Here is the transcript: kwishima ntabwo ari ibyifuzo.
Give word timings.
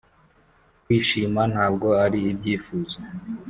kwishima 0.83 1.41
ntabwo 1.51 1.87
ari 2.03 2.19
ibyifuzo. 2.31 2.97